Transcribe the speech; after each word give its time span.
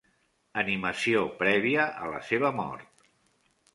Animació 0.61 1.21
prèvia 1.41 1.85
a 2.07 2.09
la 2.15 2.23
seva 2.31 2.51
mort. 2.63 3.07